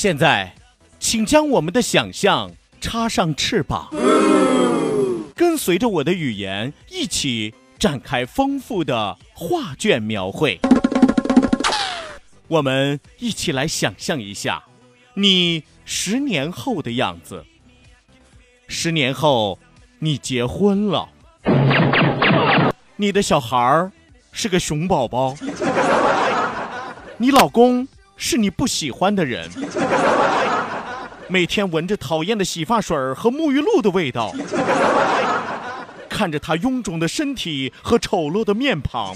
[0.00, 0.54] 现在，
[1.00, 3.88] 请将我们的想象插上翅膀，
[5.34, 10.60] 跟随着我的语言一起展开丰富的画卷描绘。
[12.46, 14.62] 我们一起来想象一下，
[15.14, 17.44] 你十年后的样子。
[18.68, 19.58] 十年后，
[19.98, 21.08] 你结婚了，
[22.94, 23.90] 你的小孩儿
[24.30, 25.34] 是个熊宝宝，
[27.16, 27.88] 你老公
[28.18, 29.48] 是你不喜欢的人。
[31.28, 34.34] 每天闻着讨厌的洗发水和沐浴露的味道，
[36.08, 39.14] 看着他臃肿的身体和丑陋的面庞，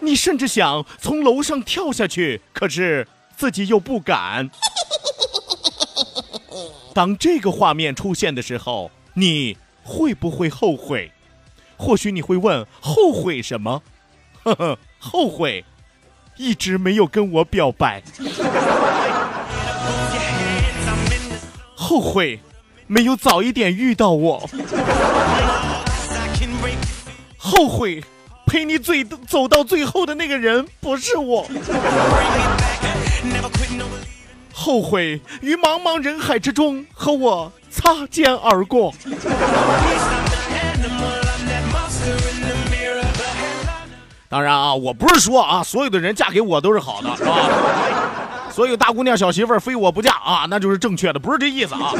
[0.00, 4.50] 你甚至想从楼上跳下去，可是自己又不敢。
[6.92, 11.10] 当这个画面出现的时候，你会不会后悔？
[11.76, 13.82] 或许你会问：后悔什么？
[14.42, 15.64] 呵呵，后悔
[16.36, 18.02] 一直没有跟我表白。
[21.74, 22.40] 后悔
[22.86, 24.48] 没有早一点遇到我，
[27.36, 28.02] 后悔
[28.46, 31.46] 陪你最走到最后的那个人不是我，
[34.52, 38.92] 后悔于茫茫人海之中和我擦肩而过。
[44.34, 47.36] 当然啊，我不是说啊，所有的人嫁给我都是好的，是吧？
[48.50, 51.92] 所有大姑娘小媳妇儿非我不嫁啊，那就是正确的，不是这意思啊。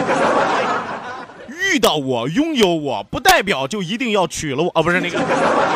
[1.49, 5.21] 遇到我，拥有我，不代表就一定要娶了我啊，不是那个，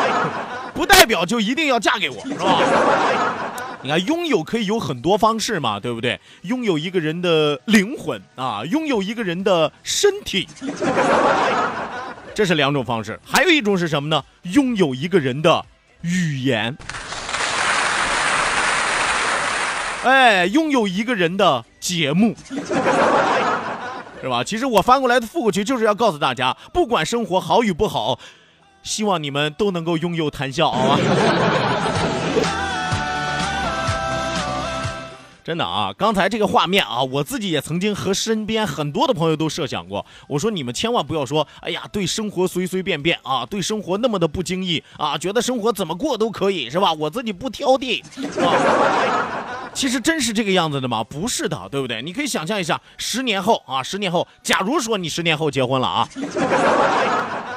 [0.75, 2.59] 不代表就一定要嫁给我，是吧？
[3.81, 6.19] 你看，拥有可以有很多方式嘛，对不对？
[6.41, 10.45] 拥有一个人的灵魂啊，拥有一个人的身体，
[12.35, 13.17] 这是两种方式。
[13.23, 14.21] 还有一种是什么呢？
[14.41, 15.63] 拥有一个人的
[16.01, 16.77] 语言。
[20.03, 22.35] 哎，拥有一个人的节目，
[24.21, 24.43] 是吧？
[24.43, 28.17] 其实我翻过来的复过去，就是要告诉大家，不管生活好与不好，
[28.81, 30.97] 希望你们都能够拥有谈笑，好吗
[35.49, 40.05] 真的啊，刚才这个画面啊，我自己也曾经和身边很多的朋友都设想过。
[40.27, 46.93] 我说你们千万不要说，哎呀，对生活随随便便啊，对生活那么的不经意啊，觉得生活怎么过都可以，是吧？
[46.93, 48.03] 我自己不挑剔，
[48.45, 49.71] 啊。
[49.73, 51.03] 其实真是这个样子的吗？
[51.03, 51.99] 不是的，对不对？
[52.03, 56.07] 你可以想象一下，十年后啊，十年后，假如说你十年后结婚了啊，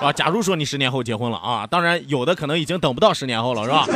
[0.01, 3.87] 啊，假如说你十年后结婚了啊，当然有的可能已经等不到十年后了，是吧？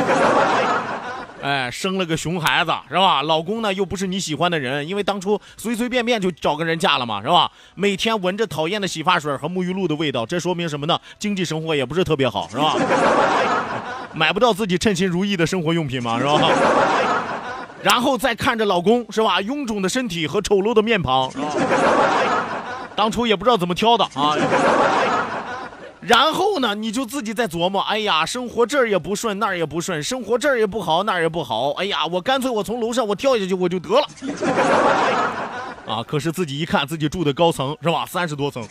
[1.41, 3.21] 哎，生了个熊孩子是吧？
[3.21, 7.51] 老公呢又不是你喜欢的人，因为当初随随便便就找个人嫁了嘛，是吧？
[7.75, 10.99] 每天闻着讨厌的洗发水和沐浴露的味道，这说明什么呢？
[11.19, 12.75] 经济生活也不是特别好，是吧？
[14.13, 16.39] 买不到自己称心如意的生活用品嘛，是吧？
[17.83, 19.39] 然后再看着老公是吧？
[19.41, 21.47] 臃肿的身体和丑陋的面庞，是吧？
[22.95, 24.35] 当初也不知道怎么挑的啊。
[26.07, 31.71] 然后呢，你就自己在琢磨，哎呀，生活这儿也不顺，那儿也不顺，生活这儿也不好，那儿也不好。
[31.71, 34.07] 哎呀，我干脆我从楼上我跳下去我就得了。
[35.85, 38.05] 啊，可是自己一看自己住的高层是吧？
[38.05, 38.65] 三十多层，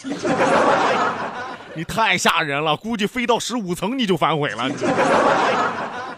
[1.77, 4.71] 你太吓人了，估计飞到十五层你就反悔了。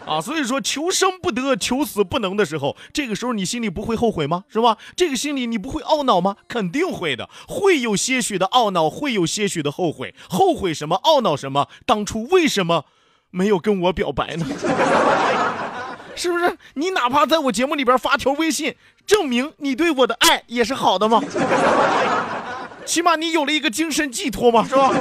[0.09, 4.43] 啊，所以说求生不得，求死不能的时候，这个时候你心里不会后悔吗？
[4.49, 4.77] 是吧？
[4.95, 6.35] 这个心里你不会懊恼吗？
[6.47, 10.15] 肯定会的，会有些许的懊恼，会有些许的后悔。
[10.27, 10.99] 后悔什么？
[11.03, 11.67] 懊恼什么？
[11.85, 12.85] 当初为什么
[13.29, 14.45] 没有跟我表白呢？
[16.15, 16.57] 是不是？
[16.73, 18.75] 你哪怕在我节目里边发条微信，
[19.05, 21.21] 证明你对我的爱也是好的吗？
[22.83, 24.91] 起码你有了一个精神寄托嘛，是吧？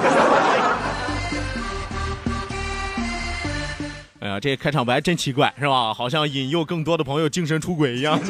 [4.28, 5.92] 啊，这开场白真奇怪，是吧？
[5.94, 8.20] 好像引诱更多的朋友精神出轨一样。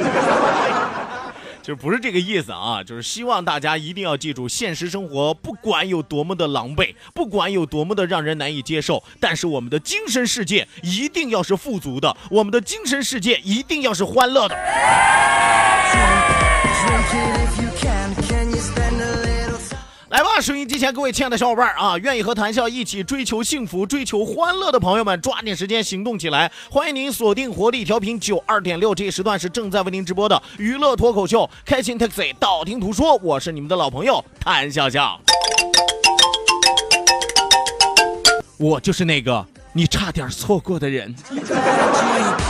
[1.60, 14.56] 就不是这个意思啊，就是希望大家一定要记住，现实生活不管有多么的狼狈，不管有多么的让人难以接受，但是我们的精神世界一定要是富足的，我们的精神世界一定要是欢乐的。
[20.40, 26.50] 收音机前各位亲爱的小伙伴啊，愿意和谭笑一起追求幸福、追求欢乐的朋友们，抓紧时间行动起来！
[26.70, 35.20] 欢迎您锁定活力调频九二点六，这一时段是正在为您直播的娱乐脱口秀《开心 Taxi》，道听途说，我是你们的老朋友谭笑笑。
[38.56, 41.14] 我就是那个你差点错过的人。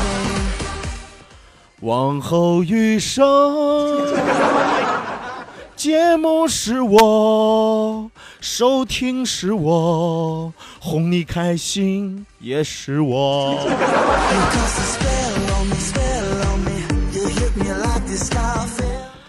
[1.81, 3.25] 往后余生。
[5.79, 8.11] 节目是我
[8.41, 13.55] 收听是我哄你开心也是我。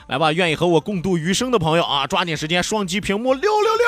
[0.07, 3.85] 来吧愿意和我共度余生的朋友啊抓紧时间双击屏幕六六六。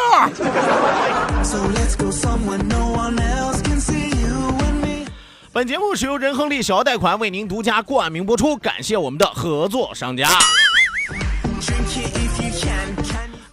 [5.52, 10.30] 本节目是由仁恒利小额贷款为您独家冠名播出感谢我们的合作商家。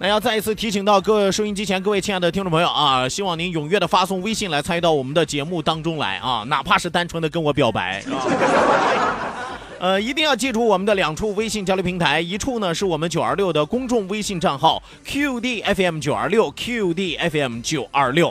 [0.00, 8.22] 那要再一次提醒到各位收音机前各位亲爱的听众朋友啊，希望您踊跃的发送微信来参与到我们的节目当中来啊，哪怕是单纯的跟我表白啊。
[9.80, 18.30] 呃，一定要记住我们的两处微信交流平台，一处呢是我们九二六的公众微信账号 QDFM 九二六 QDFM 九二六。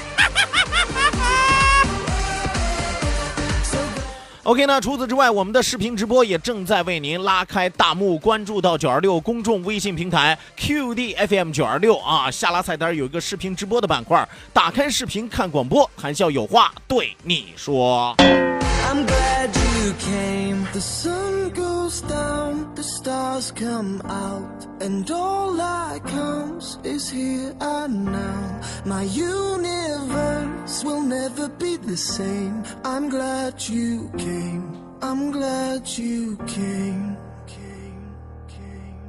[4.43, 18.15] OK 那，除此之外，我们的视频直播也正在为您拉开大幕，关注到九二六公众微信平台 QDFM 九二六啊，下拉菜单有一个视频直播的板块，打开视频看广播，含笑有话对你说。
[18.17, 19.49] I'm glad
[19.85, 20.65] you came.
[20.73, 27.52] The sun go goes down, the stars come out, and all that counts is here
[27.60, 28.60] and now.
[28.84, 32.62] My universe will never be the same.
[32.84, 34.64] I'm glad you came.
[35.02, 37.16] I'm glad you came.
[37.46, 38.06] Came,
[38.48, 39.02] came,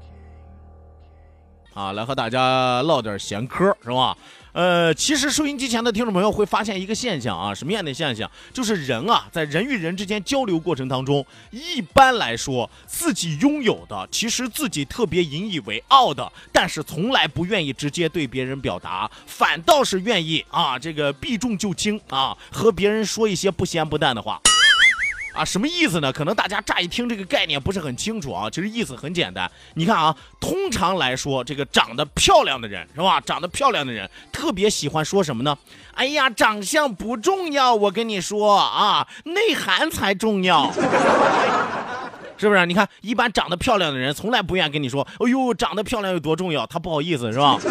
[0.00, 0.14] came.
[1.74, 4.16] 啊，来和大家唠点闲嗑，是吧？
[4.53, 8.29] 呃，其实收音机前的听众朋友会发现一个现象啊，什么样的现象？
[8.53, 24.39] 就是人啊，在人与人之间交流过程当中，一般来说，自己拥有的，其实自己特别引以为傲的，但是从来不愿意直接对别人表达，反倒是愿意啊，这个避重就轻啊，和别人说一些不咸不淡的话。
[25.33, 26.13] 啊，什么意思呢？
[26.13, 28.49] 可能大家乍一听这个概念不是很清楚啊。
[28.49, 33.19] 其实意思很简单，你看啊，通常来说，这个长得漂亮的人是吧？
[33.19, 35.57] 长得漂亮的人特别喜欢说什么呢？
[35.95, 40.71] 哎呀，长相不重要，我跟你说啊，内涵才重要。
[42.43, 42.65] 是不是？
[42.65, 47.57] 你看，一般长得漂亮的人从来不愿意跟你说，哎呦，长得漂亮有多重要，他不好意思，是吧？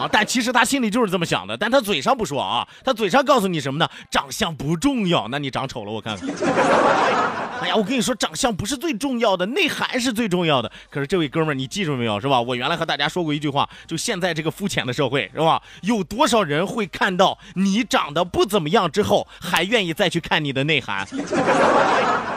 [0.00, 3.88] 啊，但其实他心里就是这么想的，但他嘴上不说啊，他嘴上告诉你什么呢？
[4.10, 6.28] 长相不重要，那你长丑了，我看看。
[7.62, 10.72] 哎呀，我跟你说，长相不是最重要的，内涵是最重要的。
[10.90, 12.40] 可是这位哥们儿，你记住没有，是吧？
[12.40, 15.62] 我原来和大家说过一句话，就现在这个肤浅的社会，是吧？
[15.82, 21.06] 有多少人会看到你长得不怎么样之后，还愿意再去看你的内涵？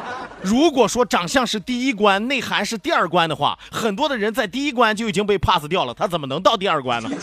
[0.46, 7.10] 如果说长相是第一关，内涵是第二关的话，很多的人在第一关就已经被 pass 掉了，他怎么能到第二关呢.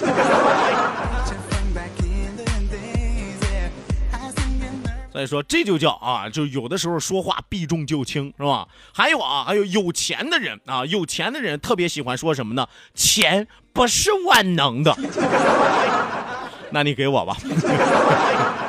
[5.12, 8.66] 所以说这就叫啊，就有的时候说话避重就轻，是吧？
[8.92, 12.66] 还有啊，还有有钱的人啊，有钱的人特别喜欢说什么呢？
[12.94, 14.96] 钱不是万能的。
[16.74, 17.36] 那你给我吧，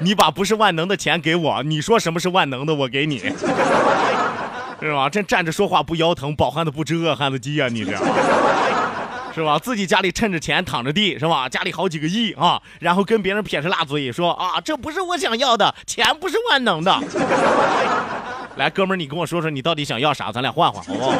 [0.00, 3.18] 你把不是万能的钱给我，你说什么是万能的，我给你，
[4.80, 5.08] 是吧？
[5.10, 7.68] 这站着说话不腰疼，饱汉子不知饿汉子饥啊！
[7.68, 7.92] 你这。
[9.32, 9.56] 是吧？
[9.58, 11.48] 自己家里趁着钱躺着地，是吧？
[11.48, 16.98] 家里好几个亿啊，然后跟别人撇着辣嘴说啊，这不是我想要的，钱不是万能的。
[18.56, 21.12] 来，哥们儿，你跟我说说你到底想要啥，咱俩换换，好不好？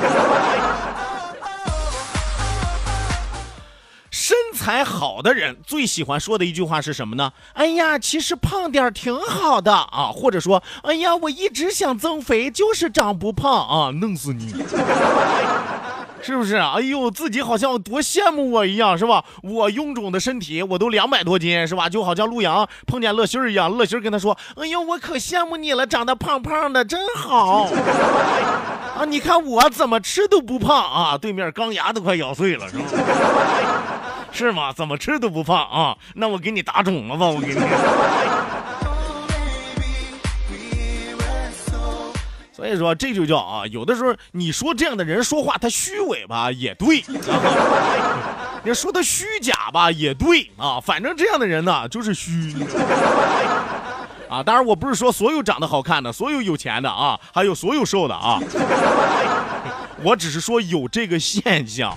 [4.61, 7.33] 材好的人最喜欢说的一句话是什么呢？
[7.55, 14.55] 哎呀，其实胖点儿挺好的啊，或者说，哎呀，我一直想增肥，就是长不胖啊，弄死你！
[16.23, 16.57] 是不是？
[16.57, 19.25] 哎呦，自己好像多羡慕我一样，是吧？
[19.43, 21.89] 我臃肿的身体，我都两百多斤，是吧？
[21.89, 27.71] 就好像陆阳碰见乐心儿一样，乐心儿跟他说：“哎呦，我可羡慕你了，长得胖胖的，真好
[28.99, 29.07] 啊！
[29.09, 32.85] 你看我怎么吃都不胖啊，对面钢牙都快咬碎了，是吧？
[34.33, 34.73] 是吗？
[34.73, 35.97] 怎么吃都不胖啊？
[36.15, 37.61] 那我给你打肿了吧，我给你。
[42.53, 47.03] ”所以说，这就叫啊，有的时候你说这样的人说话他虚伪吧，也对；
[48.63, 50.79] 你说他虚假吧，也对啊。
[50.79, 52.55] 反正这样的人呢，就是虚。
[54.29, 58.39] 啊，当然我不是说所有长得好看的，所有有钱的啊，还有所有瘦的啊，
[60.03, 61.97] 我只是说有这个现象。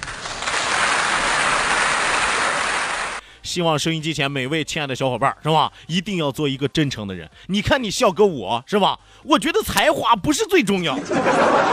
[3.44, 7.30] 希望收音机前每位亲爱的小伙伴是吧，一定要做一个真诚的人。
[7.48, 8.98] 你看你笑哥我是吧？
[9.24, 10.98] 我觉得才华不是最重要，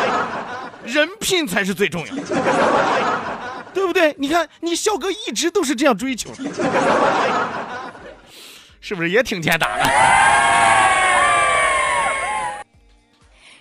[0.85, 2.15] 人品才是最重要，
[3.73, 4.15] 对不对？
[4.19, 6.31] 你看你笑哥一直都是这样追求，
[8.81, 9.85] 是不是也挺欠打的？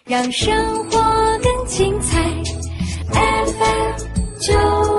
[0.06, 1.00] 让生活
[1.38, 2.18] 更精彩。
[3.12, 3.92] FM
[4.40, 4.99] 九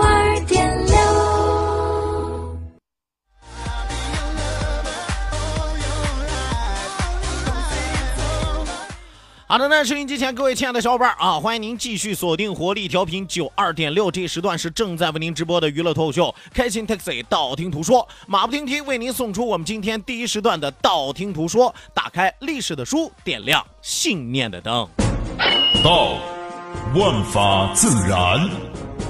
[9.50, 24.88] 好的，那收音机前各位亲爱的小伙伴啊，欢迎您继续锁定活力调频九二点六，这一时段是正在为您直播的娱乐脱口秀《开心 Taxi》，道听途说，马不停蹄为您送出我们今天第一时段的道听途说，打开历史的书，点亮信念的灯。
[25.82, 26.12] 道，
[26.94, 28.48] 万法自然；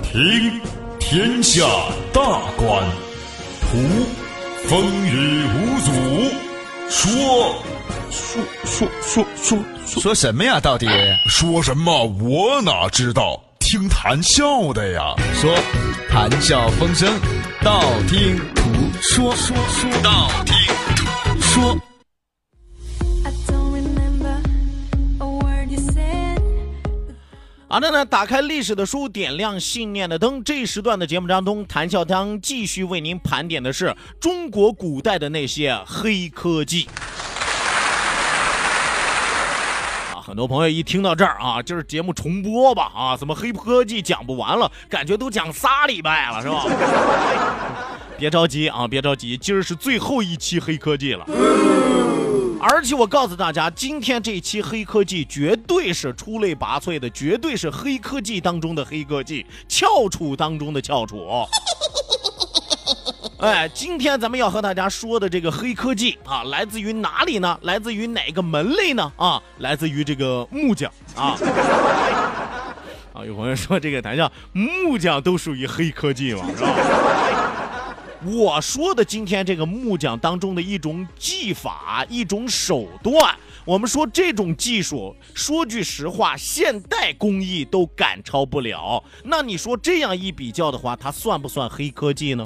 [0.03, 0.59] 听，
[0.99, 1.67] 天下
[2.15, 2.23] 大
[2.57, 2.83] 观；
[3.61, 3.77] 图，
[4.67, 5.93] 风雨无阻；
[6.89, 7.63] 说，
[8.11, 10.59] 说说说说说什么呀？
[10.59, 10.87] 到底
[11.29, 13.41] 说什么我哪知道？
[13.61, 15.15] 听谈笑的呀。
[15.35, 15.55] 说
[16.09, 17.09] 谈笑风生，
[17.63, 18.63] 道听途
[19.01, 20.55] 说，说说道听
[20.97, 21.79] 途说。
[27.69, 30.43] 好的呢，打开历史的书，点亮信念的灯。
[30.43, 36.89] 这一时段的节目当中，谭笑将继续为您盘点的是中国古代的那些黑科技。
[40.31, 44.71] 啊，很多朋友一听到这儿啊，就是节目重播吧啊，怎么黑科技讲不完了？
[44.89, 46.65] 感觉都讲仨礼拜了，是吧？
[48.17, 51.27] 别着急啊，别着急，今儿是最后一期黑科技了。
[52.63, 61.27] 而且我告诉大家，今天这一期黑科技绝对是出类拔萃的，绝对是黑科技当中的黑科技，翘楚当中的翘楚。
[63.41, 67.59] 哎，今天咱们要和大家说的这个黑科技啊，来自于哪里呢？
[67.63, 69.11] 来自于哪个门类呢？
[69.17, 71.39] 啊，来自于这个木匠啊。
[73.15, 77.95] 啊，有朋友说这个谈笑木匠都属于黑科技嘛，是吧？
[78.29, 89.03] 我说的今天这个木匠当中的一种技法、一种手段，我们说这种技术，说句实话，现代工艺都赶超不了。
[89.25, 92.45] 那你说这样一比较的话，它算不算黑科技呢？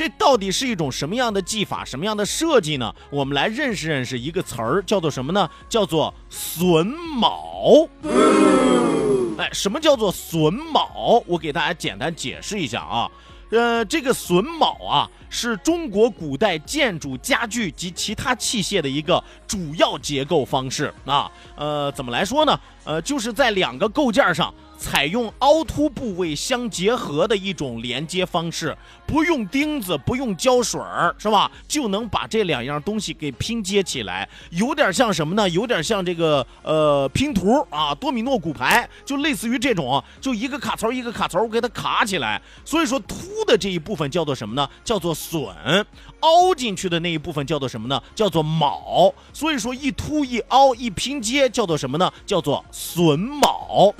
[0.00, 2.90] 这到底是一种什么样的技法、什么样的设计呢？
[3.10, 5.46] 我们来认识认识一个词儿，叫做什么呢？
[5.68, 7.86] 叫做榫卯。
[9.36, 11.22] 哎，什么叫做榫卯？
[11.26, 13.10] 我给大家简单解释一下啊。
[13.50, 21.30] 呃，这个榫卯啊，是中国古代建筑、家具及其他器械的一个主要结构方式啊。
[21.56, 22.58] 呃，怎么来说呢？
[22.84, 28.74] 呃，就是在两个构件上采用凹凸部位相结合的一种连接方式，
[29.06, 31.50] 不用钉子，不用胶水儿，是吧？
[31.68, 35.46] 就能把这两样东西给拼接起来，有点像什么呢？
[35.50, 42.40] 有点像这个呃拼图啊，多米诺骨牌，就类似于这种，就一个卡槽一个卡槽给它卡起来。
[42.64, 44.66] 所以说凸的这一部分叫做什么呢？
[44.82, 45.84] 叫做榫，
[46.20, 48.02] 凹进去的那一部分叫做什么呢？
[48.14, 49.12] 叫做卯。
[49.34, 52.10] 所以说一凸一凹一拼接叫做什么呢？
[52.24, 53.94] 叫做榫卯。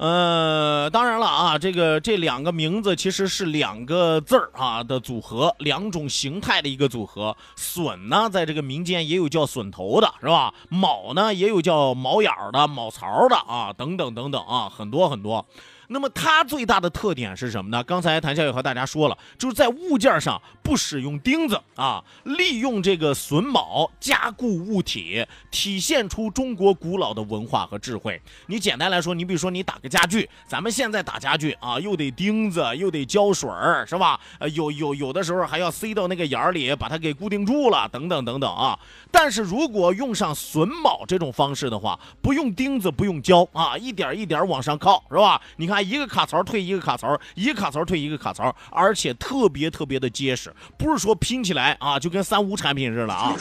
[0.00, 7.36] 呃，当然了啊，这个这两个名字其实是两个字儿啊的组合，两种形态的一个组合。
[7.56, 10.54] 笋呢，在这个民间也有叫笋头的，是吧？
[10.68, 15.44] 卯呢，也有叫卯眼儿的、卯槽的啊，等等等等啊，很多很多。
[15.88, 17.82] 那么它最大的特点是什么呢？
[17.82, 28.20] 刚才谭笑也和大家说了，就是在物件上不使用钉子啊，利用这个榫卯加固物体，体现出中国古老的文化和智慧。
[28.46, 34.20] 你简单来说，你比如说你打个家具，咱们现在打家具啊，又得钉子，又得胶水儿，是吧？
[34.38, 38.78] 呃，有有有的时候还要塞到那个眼儿里，把它给固定住了，等等等等啊。
[39.10, 45.40] 但是如果用上榫卯这种方式的话，不用钉子，不用胶啊，一点一点往上靠，是吧？
[45.56, 53.34] 你看一个卡槽退一个卡槽，一个卡槽退一个卡槽，而且特别特别的结实，不是说拼起来啊就跟三无产品似的啊。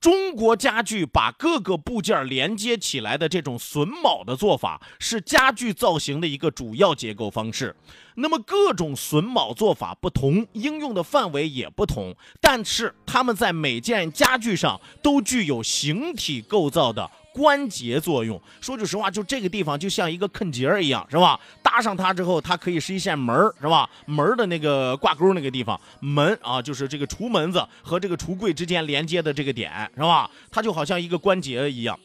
[0.00, 7.74] 中国家具把各个部件连接起来的这种榫卯的做法，是家具造型的一个主要结构方式。
[8.16, 18.40] 那么各种榫卯做法不同，应用的范围也不同，但是它们在每件家具上都具有形体构造的关节作用。
[18.60, 21.40] 说句实话，就这个地方就像一个坑节儿一样，是吧？
[21.64, 23.90] 搭上它之后，它可以是一扇门儿，是吧？
[24.06, 30.30] 门儿的那个挂钩那个地方，门啊，就是这个橱门子和这个橱柜之间连接的这个点，是吧？
[30.52, 31.98] 它就好像一个关节一样。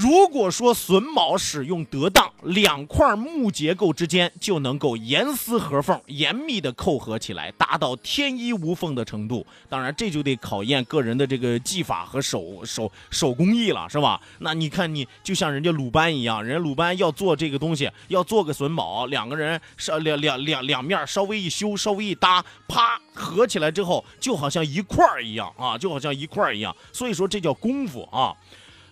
[0.00, 9.44] 如果说榫卯使用得当，两块木结构之间就能够严丝合缝、严密的扣合起来，达到天衣无缝的程度。
[9.68, 14.20] 当然，这就得考验个人的这个技法和手手手工艺了，是吧？
[14.38, 26.72] 那你看，你就像人家鲁班一样，人家鲁班要做这个东西，要做个榫卯，两个人稍两两两两面稍微一修，稍微一搭，啪合起来之后，就好像一块儿一样啊，就好像一块儿一样。
[26.92, 28.32] 所以说，这叫功夫啊。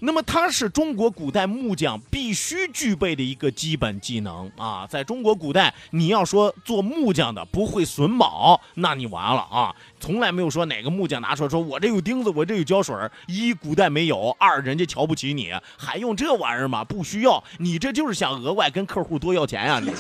[0.06, 4.86] 那么它是中国古代木匠必须具备的一个基本技能啊！
[4.88, 9.74] 在中国古代，你要说做木匠的不会榫卯，那你完了啊！
[9.98, 12.94] 从来没有说哪个木匠拿出来说我这有钉子，我这有胶水。
[13.26, 16.84] 一，古代没有；二，人家瞧不起你，还用这玩意儿吗？
[16.84, 19.90] 不需要，你这就是想额外跟客户多要钱呀、你。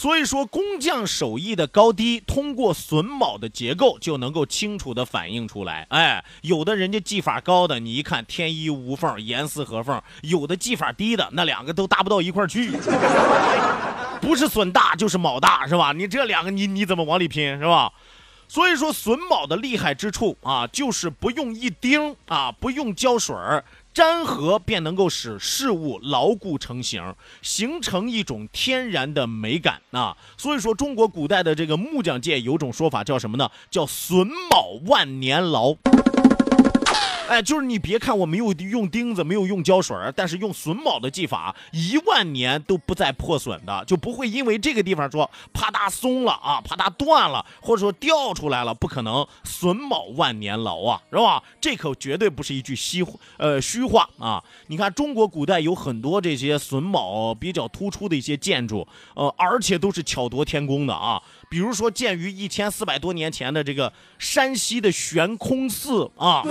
[0.00, 5.86] 所以说，工匠手艺的高低，通过榫卯的结构就能够清楚地反映出来。
[5.90, 12.70] 哎，有的人家技法高的，你一看天衣无缝、严丝合缝；有的技法低的，那两个都搭不到一块去，
[14.22, 15.92] 不是榫大就是卯大，是吧？
[15.92, 17.92] 你这两个你你怎么往里拼，是吧？
[18.48, 23.36] 所以说，榫卯的厉害之处啊，就是不用一钉啊，不用胶水。
[24.00, 30.16] 山河便能够使事物牢固成型，形成一种天然的美感啊。
[30.38, 33.50] 所以说，中国古代的这个木匠界有种说法叫什么呢？
[33.70, 35.76] 叫榫卯万年牢。
[37.30, 49.24] 哎，就是你别看我没有用钉子，没有用胶水，但是用榫卯的技法，一万年都不再破损的，就不会因为这个地方说啪嗒松了啊，啪嗒断了，或者说掉出来了，不可能。
[49.44, 51.40] 榫卯万年牢啊，是吧？
[51.60, 54.42] 这可绝对不是一句虚呃虚话啊！
[54.66, 61.22] 你看中国古代有很多这些榫卯比较突出的一些建筑，呃，而且都是巧夺天工的啊。
[61.48, 66.42] 比如说建于一千四百多年前的这个山西的悬空寺啊。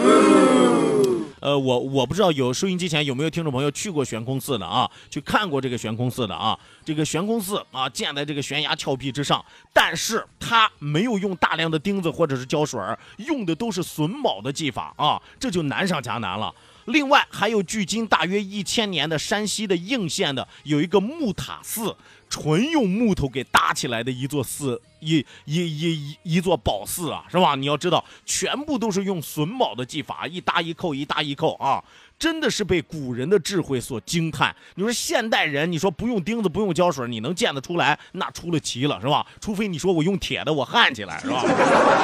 [1.42, 6.58] 呃，我我不知道有收音机前有没有听众朋友去过悬空寺的啊，去看过这个悬空寺的啊。
[6.84, 12.78] 这个悬空寺啊，建在这个悬崖峭壁之上，但是它没有用大量的钉子或者是胶水，
[13.20, 16.54] 用的都是榫卯的技法啊，这就难上加难了。
[16.86, 21.96] 另外，还有距今大约一千年的山西的应县的有一个木塔寺，
[22.30, 27.56] 纯用木头给搭起来的一座寺，一一一一一座宝寺啊，是吧？
[27.56, 31.84] 你要知道，全部都是用榫卯的技法，一搭一扣，一搭一扣啊，
[32.20, 34.56] 真的是被古人的智慧所惊叹。
[34.76, 37.98] 你说现代人，你说不用钉子，不用胶水，你能见得出来？
[38.12, 39.26] 那出了奇了，是吧？
[39.42, 41.44] 除非你说我用铁的，我焊起来，是吧？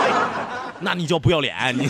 [0.81, 1.87] 那你叫不要脸，你。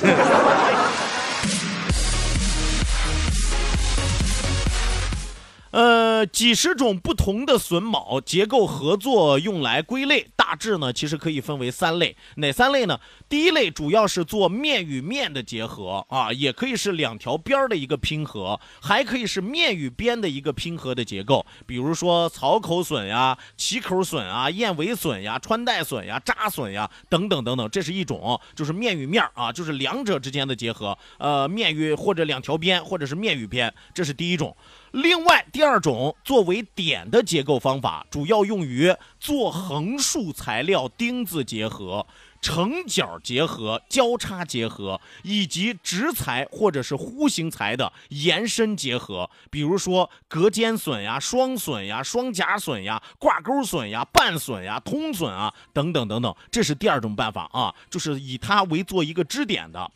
[5.76, 12.16] 呃，几十种不同的榫卯结构合作用来归类，大致呢其实可以分为三类。
[12.38, 12.98] 哪三类呢？
[13.28, 21.46] 第一类主要是做面与面的结合啊，也可以是两条边儿的一个拼合，还可以是面与边的一个拼合的结构。
[21.66, 30.98] 比如说槽口榫呀、齐口榫啊、燕尾榫呀、穿带榫呀、扎榫呀等等等等，这是一种，就是面与面啊，就是两者之间的结合。
[31.18, 34.56] 呃，面与或者两条边，或者是面与边，这是第一种。
[34.96, 42.08] 另外，第二种作为点的结构方法，主要用于做横竖材料钉子结合、
[42.42, 49.30] 成角结合、交叉结合，以及直材或者是弧形材的延伸结合。
[49.52, 59.92] 比如说隔间榫呀、双榫呀、双夹榫呀、挂钩榫呀、半榫呀、通榫啊等等等等，这是第二种办法啊，就是以它为做一个支点的。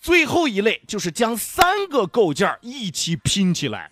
[0.00, 3.90] 最后一类就是将三个构件一起拼起来。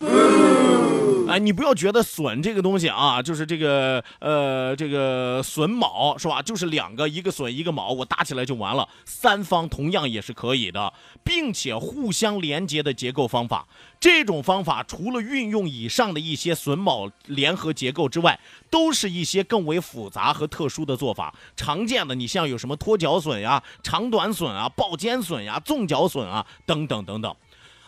[1.29, 6.41] 哎，你不要觉得榫这个东西啊，就是这个呃这个榫卯是吧？
[6.41, 8.89] 就是两个，一个榫一个卯，我搭起来就完了。
[9.05, 13.69] 三方同样也是可以的，并且互相连接的结构方法。
[14.01, 21.35] 这种方法除了运用以上的一些榫卯联合结构之外，都是一些更为复杂和特殊的做法。
[21.55, 27.37] 常见的，你像有什么托脚榫呀、长短榫啊、抱肩榫呀、纵角榫啊等等等等。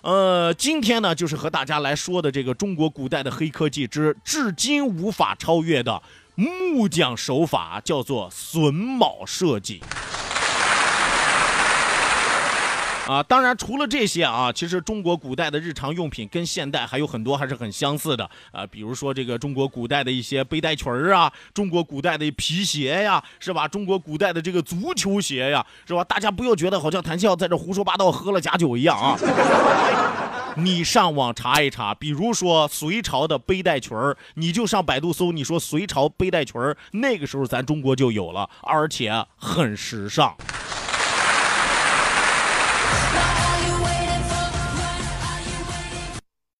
[0.03, 6.03] 呃，今天呢，就是和大家来说的这个中国古代的黑科技之至今无法超越的
[6.35, 9.83] 木匠手法，叫做榫卯设计。
[13.11, 23.67] 啊，当然，除了这些啊，其实中国古代的日常用品跟现代还有很多还是很相似的啊，比如说这个中国古代的一些背带裙儿啊，中国古代的皮鞋呀，是吧？
[23.67, 26.05] 中国古代的这个足球鞋呀，是吧？
[26.05, 29.19] 大家不要觉得好像谭笑在这胡说八道、喝了假酒一样啊。
[30.55, 40.37] 你上网查一查，比如说隋朝的背带裙儿，你就上百度搜，你说隋朝背带裙儿，那个时候咱中国就有了，而且很时尚。